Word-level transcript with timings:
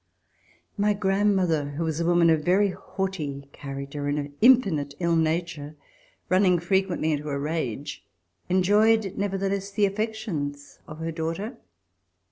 My 0.79 0.95
grandmother, 0.95 1.73
who 1.75 1.83
was 1.83 1.99
a 1.99 2.05
woman 2.07 2.31
of 2.31 2.43
very 2.43 2.71
haughty 2.71 3.47
character, 3.53 4.07
and 4.07 4.17
of 4.17 4.31
infinite 4.41 4.95
ill 4.99 5.15
nature, 5.15 5.75
run 6.27 6.41
ning 6.41 6.57
frequently 6.57 7.11
into 7.11 7.29
a 7.29 7.37
rage, 7.37 8.03
enjoyed 8.49 9.13
nevertheless 9.15 9.69
the 9.69 9.87
afi^ections 9.87 10.79
of 10.87 10.97
her 10.97 11.11
daughter. 11.11 11.59